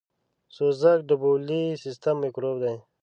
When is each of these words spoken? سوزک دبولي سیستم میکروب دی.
سوزک 0.55 0.99
دبولي 1.09 1.63
سیستم 1.83 2.15
میکروب 2.21 2.55
دی. 2.63 2.75